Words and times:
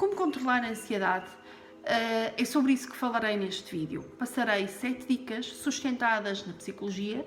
como 0.00 0.16
controlar 0.16 0.64
a 0.64 0.70
ansiedade? 0.70 1.26
Uh, 1.80 2.32
é 2.34 2.44
sobre 2.46 2.72
isso 2.72 2.88
que 2.88 2.96
falarei 2.96 3.36
neste 3.36 3.70
vídeo. 3.70 4.02
Passarei 4.18 4.66
7 4.66 5.06
dicas 5.06 5.44
sustentadas 5.44 6.46
na 6.46 6.54
psicologia 6.54 7.26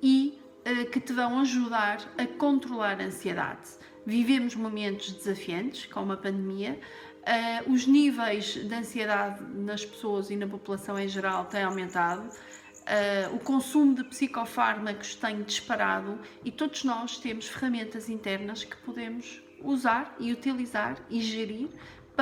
e 0.00 0.40
uh, 0.60 0.88
que 0.88 1.00
te 1.00 1.12
vão 1.12 1.40
ajudar 1.40 1.98
a 2.16 2.24
controlar 2.24 3.00
a 3.00 3.04
ansiedade. 3.06 3.70
Vivemos 4.06 4.54
momentos 4.54 5.10
desafiantes, 5.10 5.86
como 5.86 6.12
a 6.12 6.16
pandemia, 6.16 6.78
uh, 7.66 7.72
os 7.72 7.88
níveis 7.88 8.54
de 8.54 8.72
ansiedade 8.72 9.42
nas 9.42 9.84
pessoas 9.84 10.30
e 10.30 10.36
na 10.36 10.46
população 10.46 10.96
em 10.96 11.08
geral 11.08 11.46
têm 11.46 11.64
aumentado. 11.64 12.28
Uh, 12.28 13.34
o 13.34 13.40
consumo 13.40 13.96
de 13.96 14.04
psicofármacos 14.04 15.16
tem 15.16 15.42
disparado 15.42 16.20
e 16.44 16.52
todos 16.52 16.84
nós 16.84 17.18
temos 17.18 17.48
ferramentas 17.48 18.08
internas 18.08 18.62
que 18.62 18.76
podemos 18.76 19.42
usar 19.64 20.14
e 20.18 20.32
utilizar 20.32 20.96
e 21.08 21.20
gerir 21.20 21.68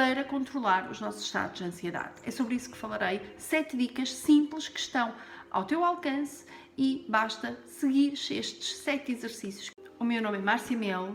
para 0.01 0.25
controlar 0.25 0.91
os 0.91 0.99
nossos 0.99 1.25
estados 1.25 1.59
de 1.59 1.65
ansiedade. 1.65 2.15
É 2.25 2.31
sobre 2.31 2.55
isso 2.55 2.71
que 2.71 2.77
falarei. 2.79 3.21
Sete 3.37 3.77
dicas 3.77 4.11
simples 4.11 4.67
que 4.67 4.81
estão 4.81 5.13
ao 5.51 5.65
teu 5.65 5.85
alcance 5.85 6.47
e 6.79 7.05
basta 7.07 7.61
seguir 7.67 8.15
estes 8.15 8.79
sete 8.79 9.13
exercícios. 9.13 9.71
O 9.99 10.05
meu 10.05 10.23
nome 10.23 10.39
é 10.39 10.41
Márcia 10.41 10.75
Melo. 10.75 11.15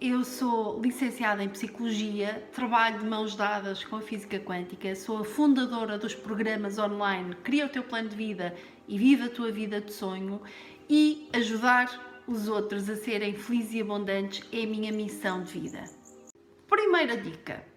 Eu 0.00 0.24
sou 0.24 0.80
licenciada 0.80 1.44
em 1.44 1.50
Psicologia, 1.50 2.48
trabalho 2.54 3.00
de 3.00 3.04
mãos 3.04 3.36
dadas 3.36 3.84
com 3.84 3.96
a 3.96 4.00
Física 4.00 4.40
Quântica, 4.40 4.96
sou 4.96 5.18
a 5.18 5.24
fundadora 5.24 5.98
dos 5.98 6.14
programas 6.14 6.78
online 6.78 7.36
Cria 7.44 7.66
o 7.66 7.68
Teu 7.68 7.82
Plano 7.82 8.08
de 8.08 8.16
Vida 8.16 8.56
e 8.88 8.96
Viva 8.96 9.26
a 9.26 9.28
Tua 9.28 9.52
Vida 9.52 9.82
de 9.82 9.92
Sonho 9.92 10.40
e 10.88 11.28
ajudar 11.34 12.22
os 12.26 12.48
outros 12.48 12.88
a 12.88 12.96
serem 12.96 13.34
felizes 13.34 13.74
e 13.74 13.82
abundantes 13.82 14.42
é 14.50 14.62
a 14.62 14.66
minha 14.66 14.92
missão 14.92 15.42
de 15.42 15.60
vida. 15.60 15.84
Primeira 16.66 17.18
dica: 17.18 17.73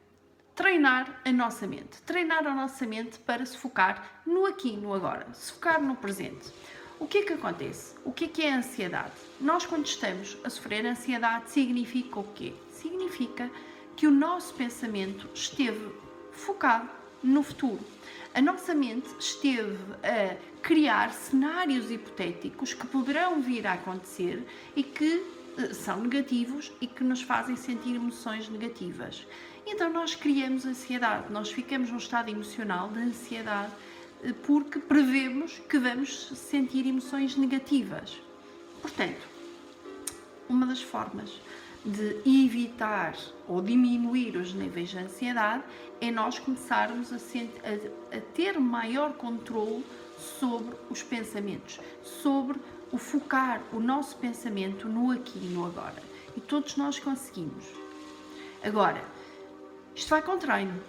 treinar 0.57 1.21
a 1.23 1.31
nossa 1.31 1.67
mente. 1.67 2.01
Treinar 2.03 2.45
a 2.47 2.53
nossa 2.53 2.85
mente 2.87 3.19
para 3.19 3.45
se 3.45 3.55
focar 3.55 4.21
no 4.25 4.47
aqui 4.47 4.75
no 4.75 4.91
agora, 4.91 5.27
se 5.31 5.53
focar 5.53 5.79
no 5.79 5.95
presente. 5.95 6.51
O 6.99 7.05
que 7.05 7.19
é 7.19 7.21
que 7.21 7.33
acontece? 7.33 7.95
O 8.03 8.11
que 8.11 8.25
é 8.25 8.27
que 8.27 8.41
é 8.41 8.51
a 8.51 8.57
ansiedade? 8.57 9.13
Nós, 9.39 9.67
quando 9.67 9.85
estamos 9.85 10.35
a 10.43 10.49
sofrer 10.49 10.83
ansiedade, 10.83 11.51
significa 11.51 12.19
o 12.19 12.23
quê? 12.33 12.55
Significa 12.71 13.51
que 13.95 14.07
o 14.07 14.11
nosso 14.11 14.55
pensamento 14.55 15.29
esteve 15.31 15.91
focado 16.31 16.89
no 17.23 17.43
futuro. 17.43 17.79
A 18.33 18.41
nossa 18.41 18.73
mente 18.73 19.09
esteve 19.19 19.77
a 20.03 20.37
criar 20.63 21.13
cenários 21.13 21.91
hipotéticos 21.91 22.73
que 22.73 22.87
poderão 22.87 23.41
vir 23.41 23.67
a 23.67 23.73
acontecer 23.73 24.43
e 24.75 24.81
que 24.81 25.36
são 25.73 26.01
negativos 26.01 26.71
e 26.79 26.87
que 26.87 27.03
nos 27.03 27.21
fazem 27.21 27.55
sentir 27.55 27.95
emoções 27.95 28.49
negativas. 28.49 29.25
Então 29.65 29.91
nós 29.91 30.15
criamos 30.15 30.65
ansiedade, 30.65 31.31
nós 31.31 31.51
ficamos 31.51 31.89
num 31.89 31.97
estado 31.97 32.29
emocional 32.29 32.89
de 32.89 32.99
ansiedade 32.99 33.71
eh, 34.23 34.33
porque 34.45 34.79
prevemos 34.79 35.59
que 35.69 35.77
vamos 35.77 36.29
sentir 36.29 36.85
emoções 36.85 37.35
negativas. 37.35 38.17
Portanto, 38.81 39.27
uma 40.47 40.65
das 40.65 40.81
formas 40.81 41.41
de 41.83 42.21
evitar 42.25 43.15
ou 43.47 43.61
diminuir 43.61 44.35
os 44.35 44.53
níveis 44.53 44.89
de 44.89 44.99
ansiedade 44.99 45.63
é 46.01 46.11
nós 46.11 46.39
começarmos 46.39 47.11
a, 47.13 47.15
a, 47.15 48.17
a 48.17 48.21
ter 48.33 48.59
maior 48.59 49.13
controle 49.13 49.83
sobre 50.39 50.75
os 50.89 51.03
pensamentos, 51.03 51.79
sobre 52.03 52.59
o 52.91 52.97
focar 52.97 53.61
o 53.73 53.79
nosso 53.79 54.15
pensamento 54.17 54.87
no 54.87 55.11
aqui 55.11 55.39
e 55.41 55.47
no 55.47 55.65
agora. 55.65 56.01
E 56.35 56.41
todos 56.41 56.77
nós 56.77 56.99
conseguimos. 56.99 57.65
Agora, 58.63 59.03
isto 59.95 60.09
vai 60.09 60.21
com 60.21 60.37
treino. 60.37 60.79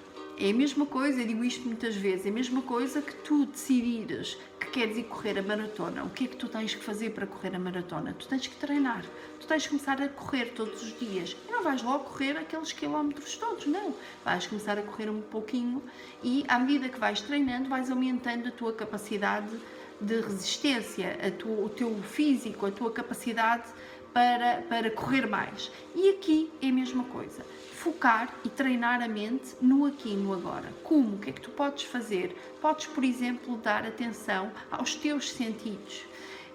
É 0.40 0.50
a 0.50 0.55
mesma 0.55 0.86
coisa, 0.86 1.20
eu 1.20 1.27
digo 1.27 1.42
isto 1.42 1.66
muitas 1.66 1.96
vezes, 1.96 2.27
é 2.27 2.28
a 2.28 2.32
mesma 2.32 2.62
coisa 2.62 3.02
que 3.02 3.12
tu 3.16 3.44
decidires 3.46 4.38
que 4.60 4.70
queres 4.70 4.96
ir 4.96 5.05
correr 5.05 5.36
a 5.36 5.42
maratona. 5.42 6.05
O 6.05 6.10
que 6.10 6.24
é 6.24 6.28
que 6.28 6.36
tu 6.36 6.48
tens 6.48 6.74
que 6.74 6.84
fazer 6.84 7.11
para 7.11 7.27
correr 7.27 7.56
a 7.56 7.58
maratona? 7.58 8.14
Tu 8.17 8.28
tens 8.28 8.46
que 8.46 8.55
treinar. 8.55 9.05
Tu 9.40 9.46
tens 9.48 9.64
que 9.64 9.70
começar 9.70 10.00
a 10.00 10.08
correr 10.08 10.52
todos 10.55 10.80
os 10.80 10.96
dias. 10.96 11.36
E 11.48 11.50
não 11.50 11.64
vais 11.64 11.83
logo 11.83 12.05
correr 12.05 12.36
aqueles 12.36 12.70
quilómetros 12.70 13.36
todos, 13.36 13.67
não. 13.67 13.92
Vais 14.24 14.46
começar 14.46 14.78
a 14.78 14.83
correr 14.83 15.11
um 15.11 15.20
pouquinho 15.20 15.83
e 16.23 16.44
à 16.46 16.58
medida 16.58 16.89
que 16.89 17.00
vais 17.00 17.20
treinando, 17.20 17.68
vais 17.68 17.90
aumentando 17.90 18.48
a 18.48 18.52
tua 18.52 18.73
capacidade 18.73 19.58
de 20.01 20.20
resistência, 20.20 21.19
a 21.27 21.31
tu, 21.31 21.48
o 21.48 21.69
teu 21.69 21.95
físico, 22.03 22.67
a 22.67 22.70
tua 22.70 22.91
capacidade 22.91 23.64
para, 24.13 24.63
para 24.69 24.91
correr 24.91 25.27
mais. 25.27 25.70
E 25.95 26.11
aqui 26.11 26.51
é 26.63 26.69
a 26.69 26.73
mesma 26.73 27.05
coisa 27.05 27.45
focar 27.79 28.35
e 28.45 28.48
treinar 28.48 29.01
a 29.03 29.09
mente 29.09 29.55
no 29.61 29.86
aqui 29.86 30.11
e 30.11 30.17
no 30.17 30.35
agora. 30.35 30.69
Como? 30.83 31.14
O 31.14 31.19
que 31.19 31.31
é 31.31 31.33
que 31.33 31.41
tu 31.41 31.51
podes 31.51 31.85
fazer? 31.85 32.36
Podes, 32.61 32.86
por 32.86 33.05
exemplo, 33.05 33.57
dar 33.59 33.86
atenção 33.86 34.51
aos 34.70 34.95
teus 34.95 35.31
sentidos. 35.31 36.05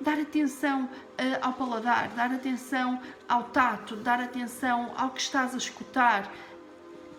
Dar 0.01 0.19
atenção 0.19 0.83
uh, 0.83 0.89
ao 1.41 1.53
paladar, 1.53 2.09
dar 2.09 2.31
atenção 2.31 3.01
ao 3.27 3.43
tato, 3.45 3.95
dar 3.95 4.19
atenção 4.19 4.91
ao 4.97 5.11
que 5.11 5.21
estás 5.21 5.53
a 5.53 5.57
escutar, 5.57 6.29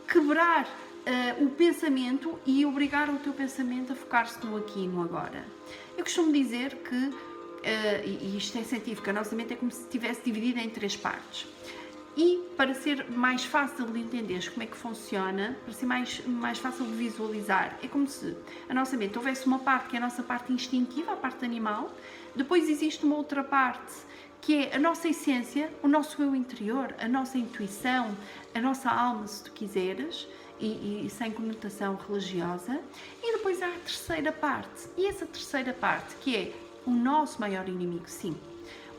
quebrar 0.07 0.69
uh, 1.07 1.45
o 1.45 1.51
pensamento 1.51 2.39
e 2.47 2.65
obrigar 2.65 3.09
o 3.11 3.19
teu 3.19 3.33
pensamento 3.33 3.93
a 3.93 3.97
focar-se 3.97 4.45
no 4.45 4.57
aqui 4.57 4.85
e 4.85 4.89
no 4.89 5.03
agora. 5.03 5.45
Eu 5.97 6.05
costumo 6.05 6.33
dizer 6.33 6.77
que, 6.77 6.97
uh, 6.97 7.15
e 8.05 8.37
isto 8.37 8.59
é 8.59 8.63
científico, 8.63 9.09
a 9.11 9.13
nossa 9.13 9.35
mente 9.35 9.53
é 9.53 9.57
como 9.57 9.71
se 9.71 9.83
estivesse 9.83 10.23
dividida 10.25 10.61
em 10.61 10.71
três 10.71 10.97
partes. 10.97 11.47
E 12.17 12.41
para 12.57 12.75
ser 12.75 13.11
mais 13.11 13.45
fácil 13.45 13.87
de 13.87 13.99
entender 13.99 14.49
como 14.51 14.63
é 14.63 14.67
que 14.67 14.77
funciona, 14.77 15.57
para 15.65 15.75
ser 15.75 15.87
mais, 15.87 16.25
mais 16.25 16.59
fácil 16.59 16.87
de 16.87 16.93
visualizar, 16.93 17.77
é 17.83 17.89
como 17.89 18.07
se 18.07 18.37
a 18.69 18.75
nossa 18.75 18.97
mente 18.97 19.19
houvesse 19.19 19.47
uma 19.47 19.59
parte 19.59 19.89
que 19.89 19.97
é 19.97 19.99
a 19.99 20.03
nossa 20.03 20.23
parte 20.23 20.53
instintiva, 20.53 21.15
a 21.15 21.17
parte 21.17 21.45
animal, 21.45 21.93
depois 22.35 22.71
existe 22.71 23.05
uma 23.05 23.17
outra 23.17 23.43
parte 23.43 23.93
que 24.41 24.67
é 24.67 24.77
a 24.77 24.79
nossa 24.79 25.09
essência, 25.09 25.73
o 25.83 25.89
nosso 25.89 26.23
eu 26.23 26.37
interior, 26.37 26.95
a 26.99 27.09
nossa 27.09 27.39
intuição, 27.39 28.15
a 28.55 28.61
nossa 28.61 28.91
alma, 28.91 29.27
se 29.27 29.43
tu 29.43 29.51
quiseres, 29.51 30.29
e, 30.67 31.07
e, 31.07 31.11
sem 31.11 31.31
conotação 31.31 31.97
religiosa, 31.97 32.81
e 33.23 33.33
depois 33.37 33.63
há 33.63 33.69
a 33.69 33.79
terceira 33.79 34.33
parte, 34.33 34.89
e 34.97 35.07
essa 35.07 35.27
terceira 35.27 35.73
parte 35.73 36.15
que 36.17 36.37
é 36.37 36.53
o 36.87 36.91
nosso 36.91 37.41
maior 37.41 37.69
inimigo, 37.69 38.05
sim, 38.07 38.37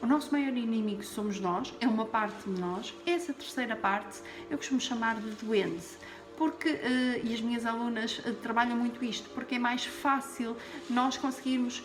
o 0.02 0.06
nosso 0.06 0.32
maior 0.32 0.56
inimigo 0.56 1.04
somos 1.04 1.40
nós, 1.40 1.74
é 1.80 1.88
uma 1.88 2.06
parte 2.06 2.48
de 2.48 2.62
nós. 2.62 2.94
Essa 3.06 3.34
terceira 3.34 3.76
parte 3.76 4.20
eu 4.52 4.58
costumo 4.58 4.80
chamar 4.80 5.16
de 5.16 5.32
doente, 5.44 5.98
porque, 6.38 6.70
uh, 6.70 7.26
e 7.26 7.34
as 7.34 7.42
minhas 7.42 7.66
alunas 7.66 8.20
uh, 8.20 8.34
trabalham 8.36 8.78
muito 8.78 9.04
isto, 9.04 9.30
porque 9.30 9.56
é 9.56 9.60
mais 9.60 9.86
fácil 9.86 10.56
nós 10.90 11.18
conseguirmos 11.18 11.82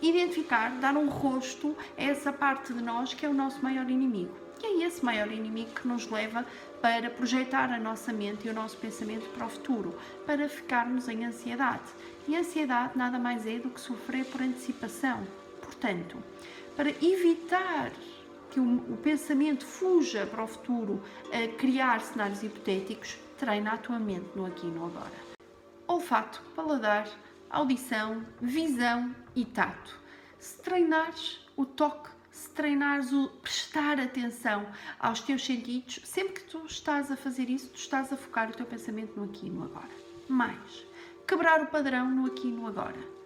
identificar, 0.00 0.70
dar 0.80 0.96
um 0.96 1.08
rosto 1.08 1.76
a 1.98 2.02
essa 2.02 2.32
parte 2.32 2.72
de 2.72 2.82
nós 2.82 3.12
que 3.14 3.26
é 3.26 3.28
o 3.28 3.34
nosso 3.34 3.62
maior 3.62 3.88
inimigo. 3.90 4.41
E 4.62 4.66
é 4.66 4.86
esse 4.86 5.04
maior 5.04 5.30
inimigo 5.32 5.74
que 5.74 5.88
nos 5.88 6.08
leva 6.08 6.46
para 6.80 7.10
projetar 7.10 7.72
a 7.72 7.78
nossa 7.78 8.12
mente 8.12 8.46
e 8.46 8.50
o 8.50 8.54
nosso 8.54 8.76
pensamento 8.76 9.28
para 9.30 9.46
o 9.46 9.50
futuro, 9.50 9.94
para 10.24 10.48
ficarmos 10.48 11.08
em 11.08 11.24
ansiedade. 11.24 11.90
E 12.28 12.36
ansiedade 12.36 12.96
nada 12.96 13.18
mais 13.18 13.44
é 13.46 13.58
do 13.58 13.70
que 13.70 13.80
sofrer 13.80 14.24
por 14.26 14.40
antecipação. 14.40 15.26
Portanto, 15.60 16.16
para 16.76 16.90
evitar 16.90 17.92
que 18.50 18.60
o, 18.60 18.76
o 18.92 18.96
pensamento 18.98 19.66
fuja 19.66 20.26
para 20.26 20.44
o 20.44 20.46
futuro 20.46 21.02
a 21.32 21.56
criar 21.56 22.00
cenários 22.00 22.42
hipotéticos, 22.42 23.18
treina 23.38 23.72
a 23.72 23.78
tua 23.78 23.98
mente 23.98 24.28
no 24.36 24.46
aqui 24.46 24.66
e 24.66 24.70
no 24.70 24.86
agora. 24.86 25.10
Olfato, 25.88 26.40
paladar, 26.54 27.08
audição, 27.50 28.24
visão 28.40 29.14
e 29.34 29.44
tato. 29.44 29.98
Se 30.38 30.60
treinares 30.60 31.40
o 31.56 31.64
toque, 31.64 32.10
se 32.32 32.48
treinares 32.50 33.12
o 33.12 33.28
prestar 33.28 34.00
atenção 34.00 34.66
aos 34.98 35.20
teus 35.20 35.44
sentidos, 35.44 36.00
sempre 36.02 36.34
que 36.34 36.44
tu 36.50 36.66
estás 36.66 37.10
a 37.12 37.16
fazer 37.16 37.48
isso, 37.48 37.70
tu 37.70 37.76
estás 37.76 38.12
a 38.12 38.16
focar 38.16 38.50
o 38.50 38.54
teu 38.54 38.66
pensamento 38.66 39.14
no 39.16 39.26
aqui 39.26 39.46
e 39.46 39.50
no 39.50 39.64
agora. 39.64 39.90
Mais, 40.28 40.84
quebrar 41.28 41.62
o 41.62 41.66
padrão 41.66 42.10
no 42.10 42.26
aqui 42.26 42.48
e 42.48 42.52
no 42.52 42.66
agora 42.66 43.22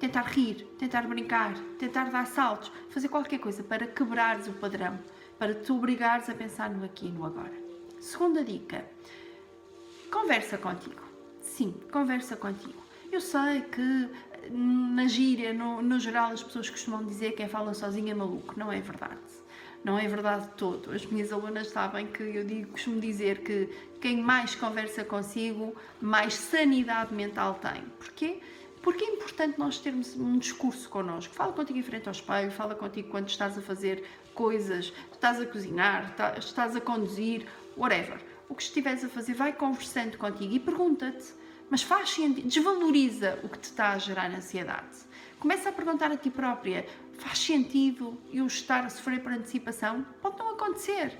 tentar 0.00 0.22
rir, 0.22 0.66
tentar 0.78 1.06
brincar, 1.06 1.54
tentar 1.78 2.10
dar 2.10 2.26
saltos, 2.26 2.72
fazer 2.88 3.08
qualquer 3.08 3.38
coisa 3.38 3.62
para 3.62 3.86
quebrares 3.86 4.48
o 4.48 4.52
padrão, 4.54 4.98
para 5.38 5.54
te 5.54 5.70
obrigares 5.70 6.28
a 6.30 6.34
pensar 6.34 6.70
no 6.70 6.84
aqui 6.84 7.06
e 7.06 7.10
no 7.12 7.24
agora. 7.24 7.52
Segunda 8.00 8.42
dica: 8.42 8.84
conversa 10.10 10.56
contigo. 10.56 11.02
Sim, 11.42 11.74
conversa 11.92 12.34
contigo. 12.34 12.80
Eu 13.12 13.20
sei 13.20 13.60
que 13.62 14.08
na 14.50 15.06
gíria, 15.06 15.52
no, 15.52 15.82
no 15.82 15.98
geral, 15.98 16.32
as 16.32 16.42
pessoas 16.42 16.70
costumam 16.70 17.04
dizer 17.04 17.30
que 17.30 17.38
quem 17.38 17.48
fala 17.48 17.74
sozinho 17.74 18.10
é 18.10 18.14
maluco. 18.14 18.54
Não 18.58 18.72
é 18.72 18.80
verdade. 18.80 19.18
Não 19.82 19.98
é 19.98 20.06
verdade 20.06 20.46
de 20.46 20.54
todo. 20.54 20.92
As 20.92 21.04
minhas 21.06 21.32
alunas 21.32 21.68
sabem 21.68 22.06
que 22.06 22.22
eu 22.22 22.44
digo, 22.44 22.72
costumo 22.72 23.00
dizer 23.00 23.42
que 23.42 23.68
quem 24.00 24.18
mais 24.22 24.54
conversa 24.54 25.04
consigo, 25.04 25.74
mais 26.00 26.34
sanidade 26.34 27.14
mental 27.14 27.54
tem. 27.54 27.82
Porquê? 27.98 28.40
Porque 28.82 29.04
é 29.04 29.08
importante 29.08 29.58
nós 29.58 29.78
termos 29.78 30.16
um 30.16 30.38
discurso 30.38 30.88
connosco. 30.88 31.34
Fala 31.34 31.52
contigo 31.52 31.78
em 31.78 31.82
frente 31.82 32.08
ao 32.08 32.12
espelho, 32.12 32.50
fala 32.50 32.74
contigo 32.74 33.08
quando 33.10 33.28
estás 33.28 33.58
a 33.58 33.62
fazer 33.62 34.04
coisas, 34.34 34.92
estás 35.12 35.40
a 35.40 35.46
cozinhar, 35.46 36.14
estás 36.38 36.76
a 36.76 36.80
conduzir, 36.80 37.46
whatever. 37.76 38.20
o 38.50 38.54
que 38.54 38.64
estiveres 38.64 39.04
a 39.04 39.08
fazer, 39.08 39.32
vai 39.34 39.52
conversando 39.52 40.18
contigo 40.18 40.52
e 40.52 40.58
pergunta-te, 40.58 41.32
mas 41.70 41.82
faz 41.82 42.10
sentido, 42.10 42.48
desvaloriza 42.48 43.38
o 43.44 43.48
que 43.48 43.58
te 43.58 43.64
está 43.64 43.92
a 43.92 43.98
gerar 43.98 44.30
ansiedade. 44.30 45.08
Começa 45.38 45.68
a 45.70 45.72
perguntar 45.72 46.10
a 46.10 46.16
ti 46.16 46.28
própria, 46.28 46.86
faz 47.18 47.38
sentido 47.38 48.20
eu 48.32 48.46
estar 48.46 48.84
a 48.84 48.90
sofrer 48.90 49.22
por 49.22 49.32
antecipação? 49.32 50.04
Pode 50.20 50.36
não 50.38 50.50
acontecer. 50.50 51.16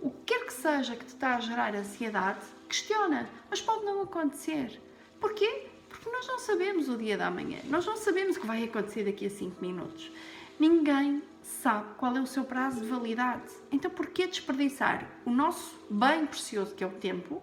O 0.00 0.10
que 0.10 0.34
quer 0.34 0.46
que 0.46 0.52
seja 0.52 0.96
que 0.96 1.04
te 1.04 1.14
está 1.14 1.36
a 1.36 1.40
gerar 1.40 1.74
ansiedade, 1.74 2.44
questiona, 2.68 3.28
mas 3.48 3.60
pode 3.60 3.84
não 3.84 4.02
acontecer. 4.02 4.80
Porquê? 5.20 5.66
Porque 5.88 6.10
nós 6.10 6.26
não 6.26 6.38
sabemos 6.38 6.88
o 6.88 6.96
dia 6.96 7.16
da 7.16 7.30
manhã, 7.30 7.60
nós 7.66 7.86
não 7.86 7.96
sabemos 7.96 8.36
o 8.36 8.40
que 8.40 8.46
vai 8.46 8.64
acontecer 8.64 9.04
daqui 9.04 9.26
a 9.26 9.30
5 9.30 9.60
minutos. 9.60 10.10
Ninguém 10.58 11.22
sabe 11.42 11.94
qual 11.98 12.16
é 12.16 12.20
o 12.20 12.26
seu 12.26 12.44
prazo 12.44 12.80
de 12.80 12.86
validade. 12.86 13.52
Então, 13.70 13.90
por 13.90 14.06
que 14.06 14.26
desperdiçar 14.26 15.06
o 15.24 15.30
nosso 15.30 15.78
bem 15.90 16.26
precioso 16.26 16.74
que 16.74 16.82
é 16.82 16.86
o 16.86 16.90
tempo, 16.90 17.42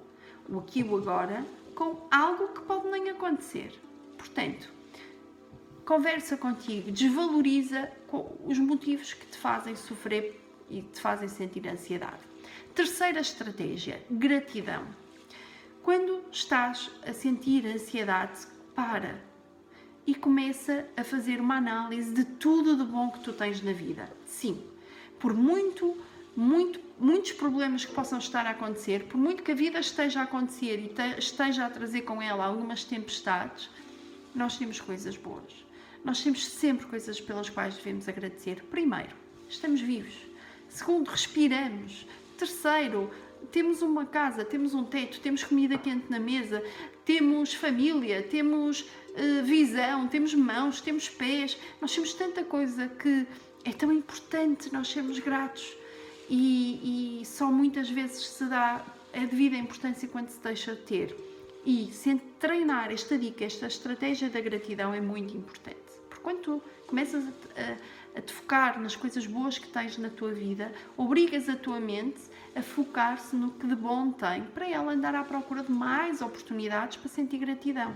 o 0.50 0.60
aqui 0.60 0.80
e 0.80 0.84
o 0.84 0.98
agora, 0.98 1.46
com 1.80 1.96
algo 2.12 2.50
que 2.50 2.60
pode 2.64 2.90
nem 2.90 3.10
acontecer? 3.10 3.72
Portanto, 4.18 4.70
conversa 5.86 6.36
contigo, 6.36 6.92
desvaloriza 6.92 7.90
os 8.46 8.60
motivos 8.60 9.14
que 9.14 9.26
te 9.26 9.38
fazem 9.38 9.78
sofrer 9.78 10.44
e 10.70 10.82
te 10.82 11.00
fazem 11.00 11.30
sentir 11.30 11.66
ansiedade. 11.70 12.20
Terceira 12.76 13.22
estratégia, 13.22 14.06
gratidão. 14.12 14.86
Quando 15.82 16.22
estás 16.30 16.92
a 17.08 17.14
sentir 17.14 17.66
ansiedade, 17.66 18.46
para, 18.76 19.24
e 20.06 20.14
começa 20.14 20.86
a 20.98 21.04
fazer 21.06 21.40
uma 21.40 21.56
análise 21.56 22.14
de 22.14 22.26
tudo 22.26 22.76
de 22.76 22.84
bom 22.84 23.10
que 23.10 23.22
tu 23.22 23.32
tens 23.32 23.62
na 23.62 23.72
vida. 23.72 24.12
Sim, 24.26 24.62
por 25.18 25.34
muito, 25.34 25.96
muito, 26.36 26.82
muitos 27.00 27.32
problemas 27.32 27.86
que 27.86 27.94
possam 27.94 28.20
estar 28.20 28.46
a 28.46 28.50
acontecer, 28.52 29.06
por 29.06 29.18
muito 29.18 29.42
que 29.42 29.52
a 29.52 29.56
vida 29.56 29.80
esteja 29.80 30.20
a 30.20 30.24
acontecer 30.24 30.78
e 30.80 30.90
te, 30.90 31.18
esteja 31.18 31.66
a 31.66 31.70
trazer 31.70 32.02
com 32.02 32.22
ela 32.22 32.46
algumas 32.46 32.84
tempestades, 32.84 33.70
nós 34.36 34.58
temos 34.58 34.82
coisas 34.82 35.16
boas. 35.16 35.66
Nós 36.04 36.22
temos 36.22 36.46
sempre 36.46 36.86
coisas 36.86 37.20
pelas 37.20 37.50
quais 37.50 37.76
devemos 37.76 38.08
agradecer. 38.08 38.64
Primeiro, 38.66 39.16
estamos 39.48 39.82
vivos. 39.82 40.14
Segundo, 40.68 41.08
respiramos. 41.10 42.06
Terceiro, 42.38 43.10
temos 43.52 43.82
uma 43.82 44.06
casa, 44.06 44.44
temos 44.44 44.74
um 44.74 44.84
teto, 44.84 45.20
temos 45.20 45.44
comida 45.44 45.78
quente 45.78 46.10
na 46.10 46.20
mesa, 46.20 46.64
temos 47.06 47.54
família, 47.54 48.22
temos 48.24 48.82
uh, 48.82 49.44
visão, 49.44 50.08
temos 50.08 50.34
mãos, 50.34 50.82
temos 50.82 51.10
pés, 51.10 51.58
nós 51.82 51.94
temos 51.94 52.14
tanta 52.14 52.44
coisa 52.44 52.88
que 52.88 53.26
é 53.66 53.72
tão 53.72 53.92
importante 53.92 54.72
nós 54.72 54.90
sermos 54.90 55.20
gratos 55.20 55.79
e, 56.30 57.22
e 57.22 57.26
só 57.26 57.52
muitas 57.52 57.90
vezes 57.90 58.28
se 58.28 58.46
dá 58.46 58.86
a 59.14 59.20
devida 59.20 59.56
importância 59.58 60.08
quando 60.08 60.30
se 60.30 60.40
deixa 60.40 60.76
de 60.76 60.82
ter. 60.82 61.16
E 61.66 61.92
sem 61.92 62.18
treinar 62.40 62.92
esta 62.92 63.18
dica, 63.18 63.44
esta 63.44 63.68
estratégia 63.68 64.30
da 64.30 64.40
gratidão 64.40 64.94
é 64.94 65.02
muito 65.02 65.36
importante. 65.36 65.78
Porque 66.08 66.24
quando 66.24 66.40
tu 66.40 66.64
começas 66.88 67.26
a, 67.26 67.30
a 67.62 67.78
a 68.16 68.22
te 68.22 68.34
focar 68.34 68.80
nas 68.80 68.96
coisas 68.96 69.26
boas 69.26 69.58
que 69.58 69.68
tens 69.68 69.98
na 69.98 70.10
tua 70.10 70.32
vida, 70.32 70.72
obrigas 70.98 71.48
a 71.50 71.56
tua 71.56 71.80
mente 71.80 72.20
a 72.56 72.62
focar-se 72.62 73.36
no 73.36 73.52
que 73.52 73.68
de 73.68 73.76
bom 73.76 74.12
tem, 74.12 74.44
para 74.44 74.70
ela 74.70 74.92
andar 74.92 75.16
à 75.16 75.24
procura 75.24 75.64
de 75.64 75.72
mais 75.72 76.22
oportunidades 76.22 76.98
para 76.98 77.10
sentir 77.10 77.38
gratidão. 77.38 77.96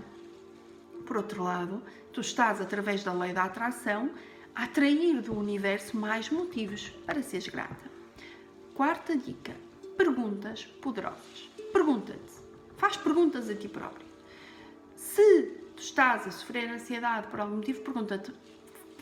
Por 1.06 1.16
outro 1.16 1.42
lado, 1.42 1.82
tu 2.12 2.20
estás, 2.20 2.60
através 2.60 3.02
da 3.02 3.12
lei 3.12 3.32
da 3.32 3.44
atração, 3.44 4.10
a 4.54 4.64
atrair 4.64 5.20
do 5.20 5.36
universo 5.36 5.96
mais 5.96 6.30
motivos 6.30 6.88
para 7.04 7.22
seres 7.22 7.48
grata. 7.48 7.92
Quarta 8.74 9.16
dica: 9.16 9.54
perguntas 9.96 10.64
poderosas. 10.64 11.48
Pergunta-te, 11.72 12.32
faz 12.76 12.96
perguntas 12.96 13.48
a 13.48 13.54
ti 13.54 13.68
próprio. 13.68 14.04
Se 14.96 15.42
tu 15.76 15.80
estás 15.80 16.26
a 16.26 16.32
sofrer 16.32 16.68
ansiedade 16.68 17.28
por 17.28 17.38
algum 17.38 17.56
motivo, 17.56 17.82
pergunta-te 17.82 18.32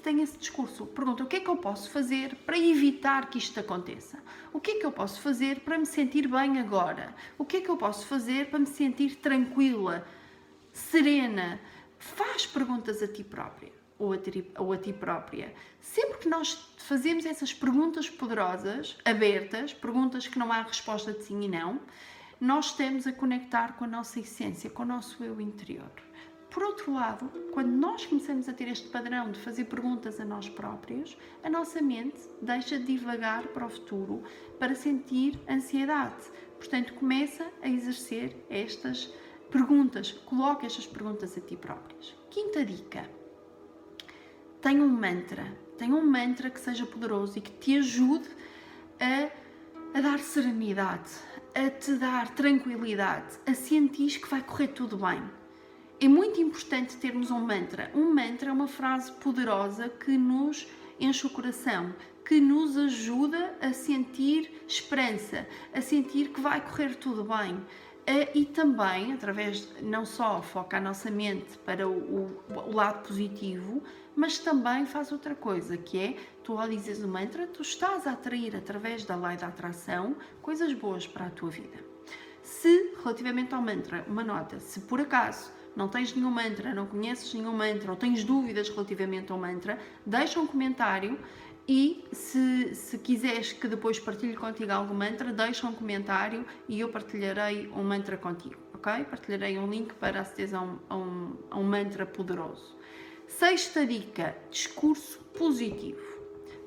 tem 0.02 0.20
esse 0.20 0.36
discurso. 0.36 0.84
Pergunta 0.84 1.24
o 1.24 1.26
que 1.26 1.36
é 1.36 1.40
que 1.40 1.48
eu 1.48 1.56
posso 1.56 1.88
fazer 1.88 2.36
para 2.44 2.58
evitar 2.58 3.30
que 3.30 3.38
isto 3.38 3.58
aconteça? 3.60 4.18
O 4.52 4.60
que 4.60 4.72
é 4.72 4.78
que 4.78 4.84
eu 4.84 4.92
posso 4.92 5.22
fazer 5.22 5.60
para 5.60 5.78
me 5.78 5.86
sentir 5.86 6.28
bem 6.28 6.58
agora? 6.58 7.14
O 7.38 7.44
que 7.46 7.58
é 7.58 7.60
que 7.62 7.70
eu 7.70 7.76
posso 7.78 8.06
fazer 8.06 8.50
para 8.50 8.58
me 8.58 8.66
sentir 8.66 9.16
tranquila, 9.16 10.06
serena? 10.70 11.58
Faz 11.98 12.44
perguntas 12.44 13.02
a 13.02 13.08
ti 13.08 13.24
própria 13.24 13.81
ou 14.02 14.12
a 14.12 14.18
ti, 14.18 14.50
ou 14.58 14.72
a 14.72 14.76
ti 14.76 14.92
própria. 14.92 15.54
Sempre 15.80 16.18
que 16.18 16.28
nós 16.28 16.72
fazemos 16.76 17.24
essas 17.24 17.54
perguntas 17.54 18.10
poderosas, 18.10 18.98
abertas, 19.04 19.72
perguntas 19.72 20.26
que 20.26 20.38
não 20.38 20.52
há 20.52 20.62
resposta 20.62 21.12
de 21.12 21.22
sim 21.22 21.40
e 21.42 21.48
não, 21.48 21.80
nós 22.40 22.66
estamos 22.66 23.06
a 23.06 23.12
conectar 23.12 23.74
com 23.74 23.84
a 23.84 23.86
nossa 23.86 24.18
essência, 24.18 24.68
com 24.68 24.82
o 24.82 24.86
nosso 24.86 25.22
eu 25.22 25.40
interior. 25.40 25.90
Por 26.50 26.64
outro 26.64 26.92
lado, 26.92 27.30
quando 27.52 27.70
nós 27.70 28.04
começamos 28.04 28.48
a 28.48 28.52
ter 28.52 28.68
este 28.68 28.88
padrão 28.88 29.30
de 29.30 29.38
fazer 29.38 29.66
perguntas 29.66 30.20
a 30.20 30.24
nós 30.24 30.48
próprios, 30.48 31.16
a 31.42 31.48
nossa 31.48 31.80
mente 31.80 32.20
deixa 32.42 32.78
de 32.78 32.84
divagar 32.84 33.46
para 33.48 33.64
o 33.64 33.70
futuro 33.70 34.22
para 34.58 34.74
sentir 34.74 35.40
ansiedade. 35.48 36.24
Portanto, 36.58 36.92
começa 36.94 37.46
a 37.62 37.68
exercer 37.68 38.36
estas 38.50 39.08
perguntas, 39.50 40.12
coloca 40.12 40.66
estas 40.66 40.86
perguntas 40.86 41.38
a 41.38 41.40
ti 41.40 41.56
próprias. 41.56 42.14
Quinta 42.28 42.64
dica: 42.64 43.08
tenha 44.62 44.82
um 44.82 44.88
mantra, 44.88 45.44
tenha 45.76 45.94
um 45.94 46.06
mantra 46.06 46.48
que 46.48 46.58
seja 46.58 46.86
poderoso 46.86 47.36
e 47.36 47.40
que 47.42 47.50
te 47.50 47.76
ajude 47.76 48.28
a, 48.98 49.98
a 49.98 50.00
dar 50.00 50.20
serenidade, 50.20 51.10
a 51.54 51.68
te 51.68 51.92
dar 51.94 52.30
tranquilidade, 52.30 53.38
a 53.46 53.52
sentir 53.52 54.20
que 54.20 54.28
vai 54.28 54.42
correr 54.42 54.68
tudo 54.68 54.96
bem 54.96 55.22
é 56.04 56.08
muito 56.08 56.40
importante 56.40 56.96
termos 56.96 57.30
um 57.30 57.38
mantra. 57.38 57.88
Um 57.94 58.12
mantra 58.12 58.50
é 58.50 58.52
uma 58.52 58.66
frase 58.66 59.12
poderosa 59.12 59.88
que 59.88 60.18
nos 60.18 60.66
enche 60.98 61.24
o 61.28 61.30
coração, 61.30 61.94
que 62.26 62.40
nos 62.40 62.76
ajuda 62.76 63.56
a 63.60 63.72
sentir 63.72 64.64
esperança, 64.66 65.46
a 65.72 65.80
sentir 65.80 66.30
que 66.30 66.40
vai 66.40 66.60
correr 66.60 66.96
tudo 66.96 67.22
bem. 67.22 67.64
Eh, 68.06 68.30
e 68.34 68.44
também, 68.44 69.12
através, 69.12 69.68
não 69.80 70.04
só 70.04 70.42
foca 70.42 70.76
a 70.78 70.80
nossa 70.80 71.10
mente 71.10 71.56
para 71.58 71.88
o, 71.88 71.92
o, 71.92 72.42
o 72.48 72.74
lado 72.74 73.06
positivo, 73.06 73.82
mas 74.16 74.38
também 74.38 74.84
faz 74.86 75.12
outra 75.12 75.34
coisa, 75.34 75.76
que 75.76 75.98
é, 75.98 76.16
tu 76.42 76.58
ao 76.58 76.68
dizes 76.68 77.02
o 77.02 77.08
mantra, 77.08 77.46
tu 77.46 77.62
estás 77.62 78.06
a 78.06 78.12
atrair, 78.12 78.56
através 78.56 79.04
da 79.04 79.14
lei 79.14 79.36
da 79.36 79.46
atração, 79.46 80.16
coisas 80.42 80.72
boas 80.74 81.06
para 81.06 81.26
a 81.26 81.30
tua 81.30 81.50
vida. 81.50 81.78
Se, 82.42 82.94
relativamente 83.02 83.54
ao 83.54 83.62
mantra, 83.62 84.04
uma 84.08 84.24
nota, 84.24 84.58
se 84.58 84.80
por 84.80 85.00
acaso 85.00 85.52
não 85.76 85.88
tens 85.88 86.14
nenhum 86.14 86.30
mantra, 86.30 86.74
não 86.74 86.86
conheces 86.86 87.32
nenhum 87.32 87.56
mantra 87.56 87.90
ou 87.90 87.96
tens 87.96 88.24
dúvidas 88.24 88.68
relativamente 88.68 89.30
ao 89.30 89.38
mantra, 89.38 89.78
deixa 90.04 90.40
um 90.40 90.46
comentário 90.46 91.18
e 91.66 92.04
se, 92.12 92.74
se 92.74 92.98
quiseres 92.98 93.52
que 93.52 93.68
depois 93.68 93.98
partilhe 93.98 94.34
contigo 94.34 94.72
algum 94.72 94.94
mantra, 94.94 95.32
deixa 95.32 95.66
um 95.66 95.72
comentário 95.72 96.44
e 96.68 96.80
eu 96.80 96.88
partilharei 96.88 97.68
um 97.68 97.84
mantra 97.84 98.16
contigo, 98.16 98.56
ok? 98.74 99.04
Partilharei 99.04 99.58
um 99.58 99.68
link 99.68 99.94
para 99.94 100.20
aceder 100.20 100.54
a 100.54 100.62
um, 100.62 100.78
a 100.88 100.96
um, 100.96 101.36
a 101.50 101.58
um 101.58 101.64
mantra 101.64 102.04
poderoso. 102.04 102.76
Sexta 103.26 103.86
dica: 103.86 104.36
discurso 104.50 105.20
positivo. 105.38 106.02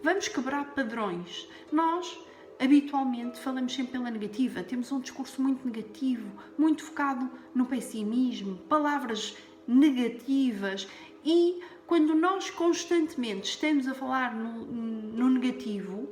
Vamos 0.02 0.28
quebrar 0.28 0.74
padrões. 0.74 1.48
Nós 1.72 2.18
habitualmente 2.60 3.40
falamos 3.40 3.74
sempre 3.74 3.94
pela 3.94 4.10
negativa, 4.10 4.64
temos 4.64 4.92
um 4.92 5.00
discurso 5.00 5.42
muito 5.42 5.66
negativo, 5.66 6.30
muito 6.58 6.84
focado 6.84 7.30
no 7.54 7.66
pessimismo, 7.66 8.58
palavras 8.70 9.36
negativas 9.68 10.88
e 11.24 11.60
quando 11.88 12.16
nós 12.16 12.50
constantemente 12.50 13.50
estamos 13.50 13.88
a 13.88 13.94
falar 13.94 14.36
no, 14.36 14.66
no 14.66 15.30
negativo, 15.30 16.10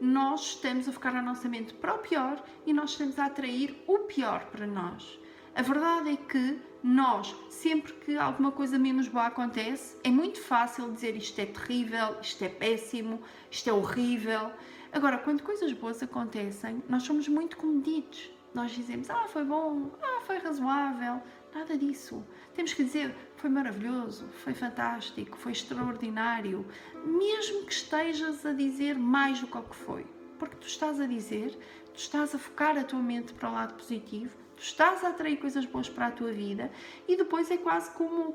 nós 0.00 0.40
estamos 0.48 0.88
a 0.88 0.92
focar 0.92 1.16
a 1.16 1.22
nossa 1.22 1.48
mente 1.48 1.72
para 1.74 1.94
o 1.94 1.98
pior 1.98 2.42
e 2.66 2.72
nós 2.72 2.90
estamos 2.90 3.18
a 3.18 3.26
atrair 3.26 3.82
o 3.86 4.00
pior 4.00 4.46
para 4.46 4.66
nós. 4.66 5.18
A 5.54 5.62
verdade 5.62 6.10
é 6.10 6.16
que 6.16 6.60
nós, 6.82 7.34
sempre 7.48 7.92
que 7.94 8.16
alguma 8.16 8.52
coisa 8.52 8.78
menos 8.78 9.08
boa 9.08 9.26
acontece, 9.26 9.96
é 10.04 10.10
muito 10.10 10.40
fácil 10.40 10.92
dizer 10.92 11.16
isto 11.16 11.40
é 11.40 11.46
terrível, 11.46 12.16
isto 12.20 12.44
é 12.44 12.48
péssimo, 12.48 13.22
isto 13.50 13.70
é 13.70 13.72
horrível. 13.72 14.50
Agora, 14.92 15.18
quando 15.18 15.42
coisas 15.42 15.72
boas 15.72 16.02
acontecem, 16.02 16.82
nós 16.88 17.04
somos 17.04 17.26
muito 17.26 17.56
comedidos. 17.56 18.30
Nós 18.54 18.70
dizemos, 18.70 19.10
ah, 19.10 19.26
foi 19.28 19.44
bom, 19.44 19.90
ah, 20.02 20.20
foi 20.26 20.38
razoável. 20.38 21.20
Nada 21.56 21.74
disso. 21.74 22.22
Temos 22.54 22.74
que 22.74 22.84
dizer, 22.84 23.14
foi 23.36 23.48
maravilhoso, 23.48 24.26
foi 24.44 24.52
fantástico, 24.52 25.38
foi 25.38 25.52
extraordinário. 25.52 26.66
Mesmo 27.02 27.64
que 27.64 27.72
estejas 27.72 28.44
a 28.44 28.52
dizer 28.52 28.98
mais 28.98 29.40
do 29.40 29.46
que 29.46 29.56
o 29.56 29.62
que 29.62 29.74
foi. 29.74 30.06
Porque 30.38 30.56
tu 30.56 30.66
estás 30.66 31.00
a 31.00 31.06
dizer, 31.06 31.58
tu 31.94 31.98
estás 31.98 32.34
a 32.34 32.38
focar 32.38 32.76
a 32.76 32.84
tua 32.84 33.00
mente 33.00 33.32
para 33.32 33.48
o 33.48 33.54
lado 33.54 33.72
positivo, 33.72 34.36
tu 34.54 34.62
estás 34.62 35.02
a 35.02 35.08
atrair 35.08 35.38
coisas 35.38 35.64
boas 35.64 35.88
para 35.88 36.08
a 36.08 36.10
tua 36.10 36.30
vida 36.30 36.70
e 37.08 37.16
depois 37.16 37.50
é 37.50 37.56
quase 37.56 37.90
como 37.92 38.28
uh, 38.28 38.34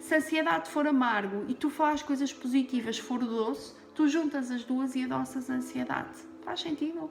se 0.00 0.12
a 0.12 0.16
ansiedade 0.16 0.68
for 0.68 0.84
amargo 0.84 1.44
e 1.46 1.54
tu 1.54 1.70
fazes 1.70 2.02
coisas 2.02 2.32
positivas 2.32 2.98
for 2.98 3.20
doce, 3.20 3.72
tu 3.94 4.08
juntas 4.08 4.50
as 4.50 4.64
duas 4.64 4.96
e 4.96 5.04
adoças 5.04 5.48
a 5.48 5.54
ansiedade. 5.54 6.18
Faz 6.42 6.58
sentido? 6.58 7.08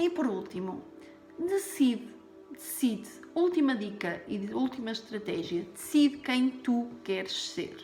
E 0.00 0.10
por 0.10 0.26
último, 0.26 0.82
decide, 1.38 2.12
decide, 2.54 3.08
última 3.34 3.74
dica 3.74 4.22
e 4.26 4.38
última 4.52 4.90
estratégia, 4.90 5.66
decide 5.72 6.18
quem 6.18 6.50
tu 6.50 6.88
queres 7.02 7.50
ser. 7.50 7.76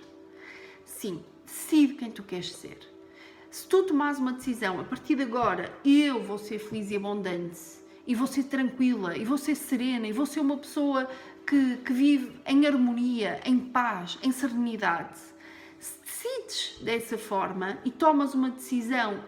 Sim, 0.85 1.23
decide 1.45 1.95
quem 1.95 2.11
tu 2.11 2.23
queres 2.23 2.53
ser. 2.53 2.79
Se 3.51 3.67
tu 3.67 3.83
tomares 3.83 4.19
uma 4.19 4.33
decisão, 4.33 4.81
a 4.81 4.85
partir 4.85 5.17
de 5.17 5.23
agora 5.23 5.73
eu 5.85 6.23
vou 6.23 6.39
ser 6.39 6.59
feliz 6.59 6.91
e 6.91 6.97
abundante, 6.97 7.61
e 8.07 8.15
vou 8.15 8.27
ser 8.27 8.45
tranquila, 8.45 9.17
e 9.17 9.25
vou 9.25 9.37
ser 9.37 9.55
serena, 9.55 10.07
e 10.07 10.13
vou 10.13 10.27
ser 10.27 10.41
uma 10.41 10.57
pessoa 10.57 11.09
que, 11.47 11.79
que 11.79 11.93
vive 11.93 12.41
em 12.47 12.67
harmonia, 12.67 13.41
em 13.45 13.59
paz, 13.59 14.19
em 14.23 14.31
serenidade. 14.31 15.19
Se 15.79 15.99
decides 16.05 16.79
dessa 16.81 17.19
forma 17.19 17.79
e 17.85 17.91
tomas 17.91 18.35
uma 18.35 18.51
decisão 18.51 19.25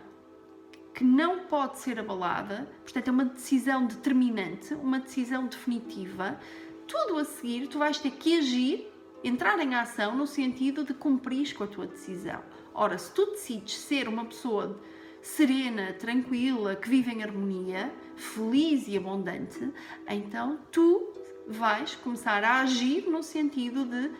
que 0.95 1.05
não 1.05 1.41
pode 1.41 1.79
ser 1.79 1.99
abalada, 1.99 2.69
portanto, 2.83 3.09
é 3.09 3.11
uma 3.11 3.25
decisão 3.25 3.87
determinante, 3.87 4.75
uma 4.75 5.01
decisão 5.01 5.47
definitiva, 5.47 6.39
tudo 6.87 7.19
a 7.19 7.25
seguir 7.25 7.67
tu 7.69 7.79
vais 7.79 7.99
ter 7.99 8.11
que 8.11 8.39
agir, 8.39 8.93
entrar 9.25 9.59
em 9.61 9.75
ação 9.75 10.17
no 10.17 10.27
sentido 10.27 10.85
de 10.85 10.93
cumprir 10.93 11.55
com 11.55 11.65
a 11.65 11.67
tua 11.67 11.87
decisão. 11.87 12.43
Ora, 12.75 12.99
se 12.99 13.13
tu 13.13 13.27
decides 13.27 13.75
ser 13.75 14.09
uma 14.09 14.25
pessoa 14.25 14.81
serena, 15.23 15.93
tranquila, 15.93 16.75
que 16.75 16.89
vive 16.89 17.13
em 17.13 17.23
harmonia, 17.23 17.93
feliz 18.17 18.89
e 18.89 18.97
abundante, 18.97 19.73
então 20.09 20.59
tu 20.71 21.15
vais 21.47 21.95
começar 21.97 22.43
a 22.45 22.61
agir 22.61 23.09
no 23.09 23.23
sentido 23.23 23.85
de 23.85 24.11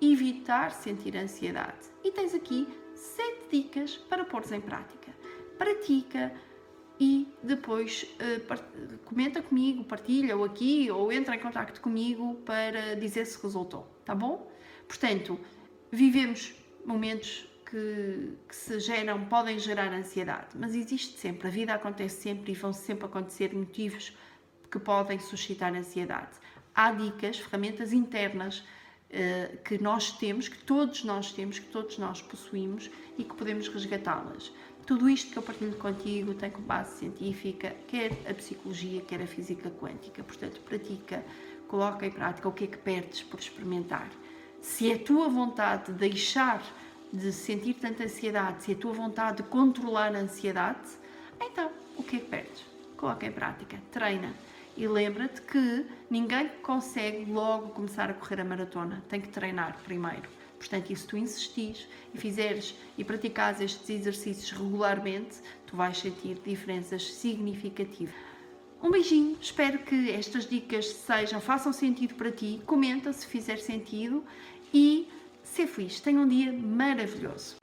evitar 0.00 0.72
sentir 0.72 1.16
ansiedade. 1.16 1.86
E 2.02 2.10
tens 2.10 2.34
aqui 2.34 2.66
sete 2.94 3.46
dicas 3.50 3.96
para 3.96 4.24
pôres 4.24 4.50
em 4.52 4.60
prática. 4.60 5.05
Pratica 5.58 6.32
e 6.98 7.28
depois 7.42 8.06
uh, 8.20 8.98
comenta 9.04 9.42
comigo, 9.42 9.84
partilha 9.84 10.36
ou 10.36 10.44
aqui 10.44 10.90
ou 10.90 11.12
entra 11.12 11.34
em 11.34 11.38
contato 11.38 11.80
comigo 11.80 12.36
para 12.46 12.94
dizer 12.96 13.26
se 13.26 13.42
resultou, 13.42 13.86
tá 14.04 14.14
bom? 14.14 14.50
Portanto, 14.88 15.38
vivemos 15.90 16.54
momentos 16.84 17.46
que, 17.68 18.34
que, 18.48 18.54
se 18.56 18.78
geram, 18.80 19.26
podem 19.26 19.58
gerar 19.58 19.92
ansiedade, 19.92 20.48
mas 20.54 20.74
existe 20.74 21.18
sempre, 21.18 21.48
a 21.48 21.50
vida 21.50 21.74
acontece 21.74 22.22
sempre 22.22 22.52
e 22.52 22.54
vão 22.54 22.72
sempre 22.72 23.06
acontecer 23.06 23.54
motivos 23.54 24.16
que 24.70 24.78
podem 24.78 25.18
suscitar 25.18 25.74
ansiedade. 25.74 26.38
Há 26.74 26.92
dicas, 26.92 27.38
ferramentas 27.38 27.92
internas 27.92 28.60
uh, 28.60 29.56
que 29.64 29.82
nós 29.82 30.12
temos, 30.12 30.48
que 30.48 30.58
todos 30.58 31.04
nós 31.04 31.32
temos, 31.32 31.58
que 31.58 31.66
todos 31.66 31.98
nós 31.98 32.22
possuímos 32.22 32.90
e 33.18 33.24
que 33.24 33.34
podemos 33.34 33.68
resgatá-las. 33.68 34.52
Tudo 34.86 35.10
isto 35.10 35.32
que 35.32 35.36
eu 35.36 35.42
partilho 35.42 35.74
contigo 35.74 36.32
tem 36.32 36.48
como 36.48 36.64
base 36.64 36.98
científica, 36.98 37.74
quer 37.88 38.12
a 38.30 38.32
psicologia, 38.32 39.00
quer 39.00 39.20
a 39.20 39.26
física 39.26 39.68
quântica. 39.68 40.22
Portanto, 40.22 40.60
pratica, 40.60 41.24
coloca 41.66 42.06
em 42.06 42.10
prática 42.12 42.48
o 42.48 42.52
que 42.52 42.64
é 42.64 42.66
que 42.68 42.78
perdes 42.78 43.20
por 43.24 43.40
experimentar. 43.40 44.08
Se 44.62 44.92
é 44.92 44.94
a 44.94 44.98
tua 45.00 45.28
vontade 45.28 45.86
de 45.86 45.98
deixar 45.98 46.62
de 47.12 47.32
sentir 47.32 47.74
tanta 47.74 48.04
ansiedade, 48.04 48.62
se 48.62 48.72
é 48.72 48.74
a 48.76 48.78
tua 48.78 48.92
vontade 48.92 49.38
de 49.38 49.42
controlar 49.48 50.14
a 50.14 50.20
ansiedade, 50.20 50.88
então 51.40 51.68
o 51.96 52.04
que 52.04 52.16
é 52.16 52.20
que 52.20 52.26
perdes? 52.26 52.64
Coloca 52.96 53.26
em 53.26 53.32
prática, 53.32 53.78
treina. 53.90 54.32
E 54.76 54.86
lembra-te 54.86 55.42
que 55.42 55.84
ninguém 56.08 56.48
consegue 56.62 57.28
logo 57.28 57.70
começar 57.70 58.08
a 58.08 58.14
correr 58.14 58.40
a 58.40 58.44
maratona, 58.44 59.02
tem 59.08 59.20
que 59.20 59.28
treinar 59.28 59.76
primeiro. 59.82 60.35
Portanto, 60.58 60.90
e 60.90 60.96
se 60.96 61.06
tu 61.06 61.16
insistires 61.16 61.86
e 62.14 62.18
fizeres 62.18 62.74
e 62.96 63.04
praticares 63.04 63.60
estes 63.60 63.88
exercícios 63.90 64.50
regularmente, 64.50 65.36
tu 65.66 65.76
vais 65.76 65.98
sentir 65.98 66.40
diferenças 66.44 67.14
significativas. 67.14 68.14
Um 68.82 68.90
beijinho, 68.90 69.36
espero 69.40 69.78
que 69.78 70.10
estas 70.10 70.46
dicas 70.46 70.86
sejam, 70.86 71.40
façam 71.40 71.72
sentido 71.72 72.14
para 72.14 72.30
ti. 72.30 72.60
Comenta 72.66 73.12
se 73.12 73.26
fizer 73.26 73.56
sentido 73.56 74.22
e 74.72 75.08
ser 75.42 75.66
feliz. 75.66 76.00
Tenha 76.00 76.20
um 76.20 76.28
dia 76.28 76.52
maravilhoso. 76.52 77.56